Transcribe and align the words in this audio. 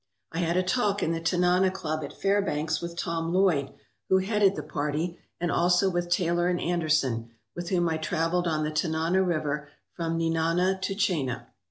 I 0.31 0.39
had 0.39 0.57
a 0.57 0.63
talk 0.63 1.03
in 1.03 1.11
the 1.11 1.21
Tanana 1.21 1.69
Club 1.69 2.03
at 2.03 2.11
Fairbanks 2.19 2.81
with 2.81 2.97
Tom 2.97 3.31
Lloyd, 3.31 3.71
who 4.09 4.17
headed 4.17 4.55
the 4.55 4.63
party, 4.63 5.19
and 5.39 5.51
also 5.51 5.91
with 5.91 6.09
Taylor 6.09 6.47
and 6.47 6.59
Anderson, 6.59 7.29
with 7.55 7.69
whom 7.69 7.87
I 7.87 7.97
travelled 7.97 8.47
on 8.47 8.63
the 8.63 8.71
Tanana 8.71 9.21
River 9.21 9.69
from 9.93 10.17
Nenana 10.17 10.79
to 10.81 10.95
Chena. 10.95 11.45